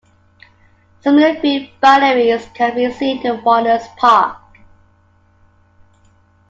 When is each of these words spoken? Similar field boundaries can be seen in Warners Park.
Similar 1.01 1.39
field 1.39 1.69
boundaries 1.79 2.47
can 2.55 2.73
be 2.73 2.91
seen 2.91 3.23
in 3.23 3.43
Warners 3.43 3.87
Park. 3.97 4.41